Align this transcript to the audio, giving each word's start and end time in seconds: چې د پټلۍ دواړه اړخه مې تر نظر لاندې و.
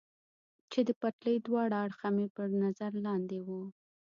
چې 0.71 0.79
د 0.87 0.89
پټلۍ 1.01 1.37
دواړه 1.47 1.75
اړخه 1.85 2.07
مې 2.15 2.25
تر 2.37 2.49
نظر 2.63 2.91
لاندې 3.05 3.39
و. 3.45 3.47